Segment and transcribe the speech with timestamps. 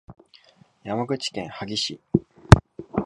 [0.83, 2.01] 山口県萩市